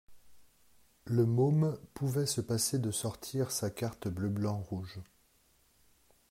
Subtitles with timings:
[1.05, 4.99] Le môme pouvait se passer de sortir sa carte bleu blanc rouge.